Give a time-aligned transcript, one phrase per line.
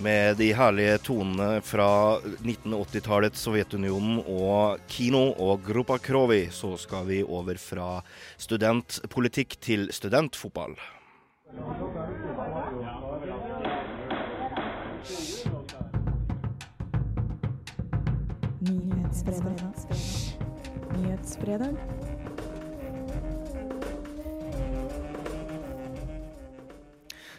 [0.00, 7.18] Med de herlige tonene fra 1980-tallets Sovjetunionen og kino og Grupa Krovi, så skal vi
[7.20, 8.00] over fra
[8.40, 10.78] studentpolitikk til studentfotball.
[18.64, 19.84] Nyhetsbrevet.
[20.96, 22.09] Nyhetsfredag.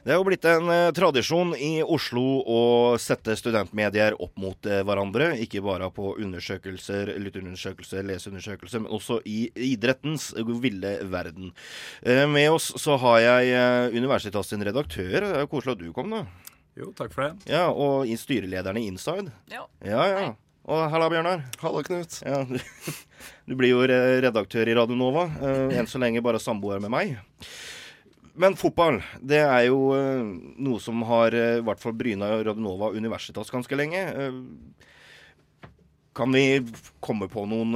[0.00, 2.60] Det er jo blitt en eh, tradisjon i Oslo å
[3.00, 5.34] sette studentmedier opp mot eh, hverandre.
[5.44, 10.30] Ikke bare på undersøkelser, lytterundersøkelser, leseundersøkelser, men også i idrettens
[10.62, 11.50] ville verden.
[12.00, 15.18] Eh, med oss så har jeg eh, Universitas sin redaktør.
[15.20, 16.24] Det er jo koselig at du kom, da.
[16.80, 17.50] Jo, takk for det.
[17.52, 19.28] Ja, Og i styrelederen i Inside.
[19.52, 19.66] Ja.
[19.84, 20.28] Ja, ja.
[20.70, 21.44] Og halla, Bjørnar.
[21.60, 22.20] Halla, Knut.
[22.24, 22.56] Ja, du,
[23.50, 25.26] du blir jo redaktør i Radio Nova.
[25.44, 27.18] eh, enn så lenge bare samboer med meg.
[28.34, 30.20] Men fotball, det er jo eh,
[30.62, 34.00] noe som har eh, i hvert fall bryna Radionova Universitas ganske lenge.
[34.00, 35.66] Eh,
[36.14, 36.60] kan vi
[37.00, 37.70] komme på noen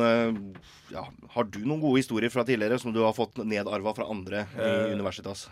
[0.90, 1.04] ja,
[1.36, 4.70] Har du noen gode historier fra tidligere som du har fått nedarva fra andre i
[4.88, 5.46] uh, Universitas?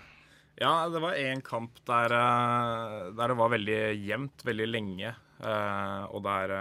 [0.59, 2.13] Ja, det var én kamp der,
[3.15, 5.15] der det var veldig jevnt veldig lenge.
[6.11, 6.53] og der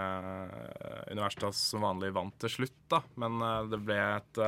[1.10, 3.02] Universitas som vanlig vant til slutt, da.
[3.18, 4.42] Men det ble et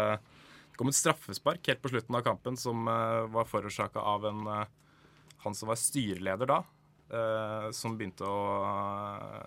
[0.81, 4.65] kom et straffespark helt på slutten av kampen som uh, var forårsaka av en eh,
[5.45, 6.63] han som var styreleder da,
[7.13, 9.43] eh, som begynte å eh,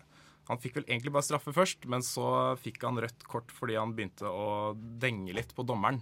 [0.47, 3.91] Han fikk vel egentlig bare straffe først, men så fikk han rødt kort fordi han
[3.97, 5.99] begynte å denge litt på dommeren.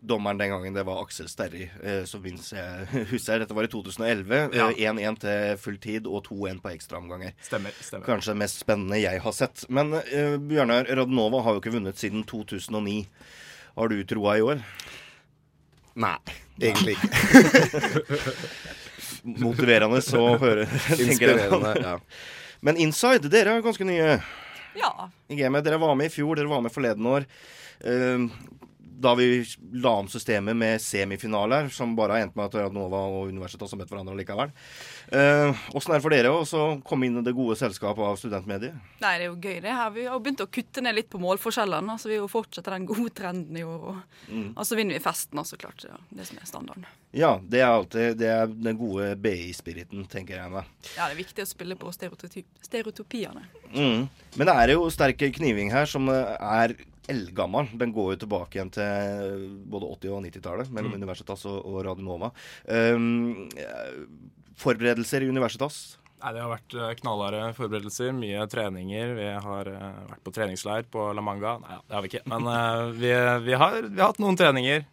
[0.00, 3.42] Dommeren den gangen det var Aksel Sterri, eh, så minst jeg husker.
[3.42, 4.56] Dette var i 2011.
[4.56, 4.70] Ja.
[4.70, 7.34] eh, 1-1 til full tid og 2-1 på ekstraomganger.
[7.44, 7.76] Stemmer.
[7.76, 8.06] stemmer.
[8.08, 9.66] Kanskje det mest spennende jeg har sett.
[9.68, 13.02] Men uh, Bjørnar, Radnova har jo ikke vunnet siden 2009.
[13.76, 14.62] Har du troa i år?
[15.96, 16.16] Nei,
[16.60, 18.22] egentlig ikke.
[19.42, 20.66] Motiverende å høre.
[20.96, 21.72] Inspirerende.
[21.82, 21.94] Ja.
[22.64, 24.16] Men Inside, dere er ganske nye
[24.76, 24.90] Ja.
[25.28, 25.64] i gamet.
[25.66, 27.26] Dere var med i fjor, dere var med forleden år.
[27.80, 28.26] Eh,
[28.98, 29.44] da vi
[29.78, 33.80] la om systemet med semifinaler, som bare har endt med at Nova og Universitetet har
[33.82, 34.52] møtt hverandre likevel.
[35.76, 38.74] Åssen er det for dere å komme inn i det gode selskapet av studentmedier?
[39.04, 39.92] Nei, det er jo gøy, det her.
[39.94, 41.94] Vi har begynt å kutte ned litt på målforskjellene.
[41.96, 43.82] Altså, vi fortsetter fortsette den gode trenden i år.
[43.90, 43.96] Og,
[44.28, 44.54] Mm.
[44.56, 45.76] og så vinner vi festen, så klart.
[45.82, 46.86] Det er det som er standarden.
[47.12, 50.64] Ja, det er alltid det er den gode BI-spiriten, tenker jeg meg.
[50.96, 53.44] Ja, det er viktig å spille på stereotyp stereotypiene.
[53.72, 54.08] Mm.
[54.36, 56.74] Men det er jo sterk kniving her som eh, er
[57.08, 57.68] eldgammel.
[57.78, 61.02] Den går jo tilbake igjen til både 80- og 90-tallet mellom Mm.
[61.02, 62.32] Universitas og, og Radionova.
[62.68, 64.00] Um, eh,
[64.56, 65.98] forberedelser i Universitas.
[66.22, 69.14] Nei, Det har vært eh, knallharde forberedelser, mye treninger.
[69.18, 71.58] Vi har eh, vært på treningsleir på La Manga.
[71.62, 72.22] Nei, det har vi ikke.
[72.32, 73.10] Men eh, vi,
[73.50, 74.86] vi, har, vi har hatt noen treninger.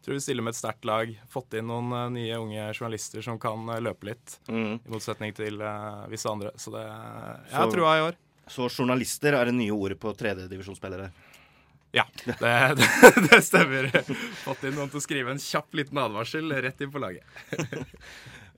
[0.00, 1.10] Tror vi stiller med et sterkt lag.
[1.28, 4.38] Fått inn noen nye unge journalister som kan løpe litt.
[4.48, 4.78] Mm.
[4.80, 5.60] I motsetning til
[6.08, 6.54] visse andre.
[6.56, 8.16] Så det Jeg Så- har trua i år.
[8.50, 11.10] Så journalister er det nye ordet på tredjedivisjonsspillere.
[11.92, 12.36] Ja, det,
[12.78, 12.88] det,
[13.30, 13.88] det stemmer.
[14.44, 17.24] Fått inn noen til å skrive en kjapp liten advarsel rett inn på laget.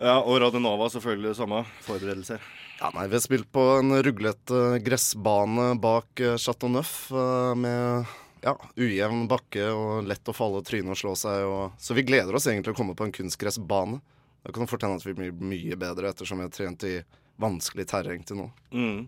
[0.03, 1.61] Ja, og Radionova selvfølgelig det samme.
[1.85, 2.43] Forberedelser.
[2.81, 8.09] Ja, nei, vi har spilt på en ruglete gressbane bak eh, Chateau Neuf eh, med
[8.43, 11.45] ja, ujevn bakke og lett å falle, tryne og slå seg.
[11.47, 14.01] Og, så vi gleder oss egentlig til å komme på en kunstgressbane.
[14.43, 16.97] Det kan fort hende at vi blir mye bedre ettersom vi har trent i
[17.41, 18.47] vanskelig terreng til nå.
[18.75, 18.99] Mm.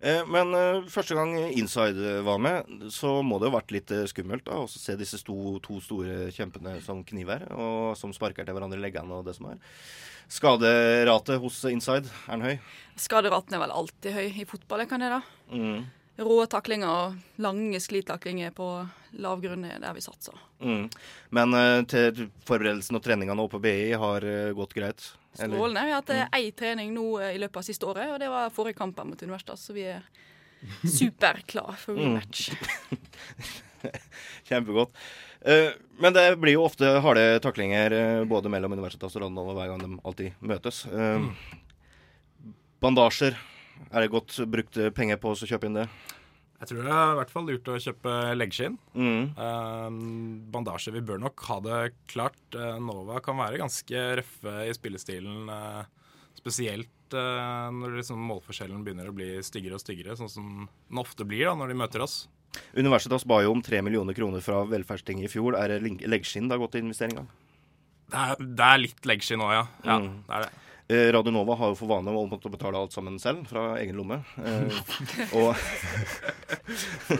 [0.00, 3.92] Eh, men eh, første gang Inside var med, så må det jo ha vært litt
[3.94, 8.46] eh, skummelt da, å se disse sto, to store kjempene som kniver, og som sparker
[8.46, 9.62] til hverandre i leggene og det som er.
[10.28, 12.74] Skaderatet hos Inside, er den høy?
[13.00, 15.22] Skaderaten er vel alltid høy i fotball, kan det da?
[15.54, 15.86] Mm.
[16.18, 18.66] Rå taklinger og lange sklitaklinger på
[19.22, 20.34] lav grunn er der vi satser.
[20.58, 20.88] Mm.
[21.30, 25.06] Men eh, til forberedelsene og treningene oppe på BI har eh, gått greit?
[25.38, 25.84] Strålende.
[25.86, 28.30] Vi har hatt eh, ei trening nå eh, i løpet av siste året, og det
[28.32, 30.02] var forrige kamp mot Universitas, så vi er
[30.82, 32.48] superklar for rematch.
[34.48, 34.96] Kjempegodt.
[35.46, 35.70] Eh,
[36.02, 39.92] men det blir jo ofte harde taklinger både mellom Universitas og Randal hver gang de
[40.02, 40.82] alltid møtes.
[40.90, 41.30] Eh,
[42.82, 43.38] bandasjer.
[43.92, 45.86] Er det godt brukte penger på å kjøpe inn det?
[46.58, 48.78] Jeg tror det er i hvert fall lurt å kjøpe leggskinn.
[48.98, 49.28] Mm.
[49.38, 49.98] Eh,
[50.50, 50.90] bandasje.
[50.96, 51.78] Vi bør nok ha det
[52.10, 52.40] klart.
[52.54, 55.46] Eh, Nova kan være ganske røffe i spillestilen.
[55.54, 55.84] eh,
[56.38, 61.26] spesielt uh, når liksom målforskjellen begynner å bli styggere og styggere, sånn som den ofte
[61.28, 62.28] blir da når de møter oss.
[62.78, 65.56] Universitas ba jo om tre millioner kroner fra velferdstinget i fjor.
[65.58, 67.26] Er det leggskinn det har gått til investeringa?
[68.08, 69.66] Det er, det er litt leggskinn òg, ja.
[69.84, 70.14] ja Mm.
[70.28, 70.52] det er det.
[70.90, 73.98] Eh, Radio Nova har jo for vane å måtte betale alt sammen selv, fra egen
[73.98, 74.22] lomme.
[74.40, 74.78] Eh,
[75.36, 75.50] og.
[77.10, 77.18] Vi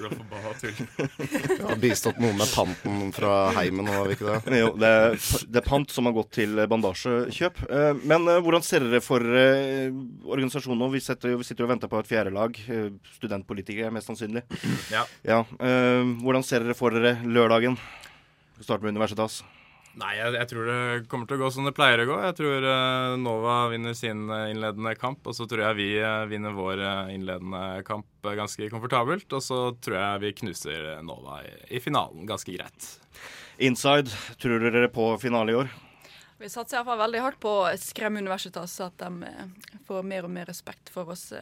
[1.66, 4.62] har bistått noen med panten fra heimen, var vi ikke det?
[4.62, 5.18] jo, det, er,
[5.52, 7.60] det er pant som har gått til bandasjekjøp.
[7.68, 9.92] Eh, men eh, hvordan ser dere for eh,
[10.24, 10.88] organisasjonen nå?
[10.96, 12.56] Vi, setter, vi sitter og venter på et fjerde lag.
[13.18, 14.46] Studentpolitikere, mest sannsynlig.
[14.94, 15.04] Ja.
[15.28, 17.76] Ja, eh, hvordan ser dere for dere lørdagen?
[18.56, 19.42] Vi starter med Universitas.
[19.98, 20.80] Nei, jeg, jeg tror det
[21.10, 22.18] kommer til å gå som det pleier å gå.
[22.22, 26.28] Jeg tror uh, Nova vinner sin eh, innledende kamp, og så tror jeg vi uh,
[26.30, 26.84] vinner vår
[27.14, 29.26] innledende kamp ganske komfortabelt.
[29.34, 32.88] Og så tror jeg vi knuser Nova i, i finalen ganske greit.
[33.58, 35.72] Inside, tror dere på finale i år?
[36.38, 39.32] Vi satser iallfall veldig hardt på å skremme Universitas, så at de
[39.88, 41.32] får mer og mer respekt for oss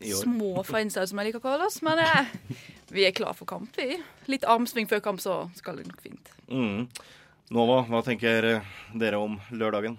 [0.00, 1.80] små fra inside, som jeg liker å kalle oss.
[1.86, 2.32] Men eh,
[2.94, 3.98] vi er klar for kamp, vi.
[4.30, 6.34] Litt armsving før kamp, så skal det nok fint.
[6.48, 6.88] Mm.
[7.54, 9.94] Nova, hva tenker eh, dere om lørdagen?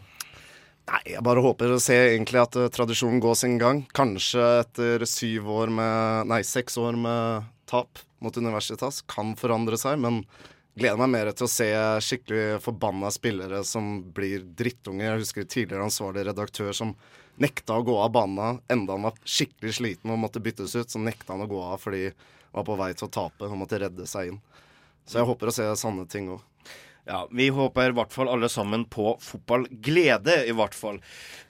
[0.89, 3.81] Nei, jeg bare håper å se egentlig at eh, tradisjonen går sin gang.
[3.95, 9.97] Kanskje etter syv år med Nei, seks år med tap mot Universitas kan forandre seg,
[10.01, 10.21] men
[10.77, 11.67] gleder meg mer til å se
[12.05, 15.15] skikkelig forbanna spillere som blir drittunger.
[15.15, 16.93] Jeg husker tidligere ansvarlig redaktør som
[17.41, 20.91] nekta å gå av banen enda han var skikkelig sliten og måtte byttes ut.
[20.91, 23.57] Så nekta han å gå av fordi han var på vei til å tape og
[23.57, 24.39] måtte redde seg inn.
[25.09, 26.45] Så jeg håper å se sanne ting òg.
[27.09, 30.99] Ja, Vi håper i hvert fall alle sammen på fotballglede, i hvert fall.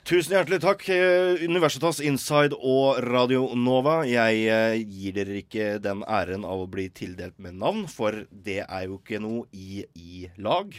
[0.08, 3.98] Tusen hjertelig takk, eh, Universitas Inside og Radio Nova.
[4.08, 8.62] Jeg eh, gir dere ikke den æren av å bli tildelt med navn, for det
[8.64, 10.72] er jo ikke noe i i lag.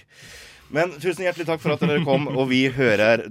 [0.73, 3.29] Men tusen hjertelig takk for at dere kom, og vi hører da